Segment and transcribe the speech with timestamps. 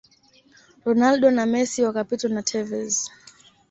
[0.85, 3.09] ronaldo na Messi wakapitwa na Tevez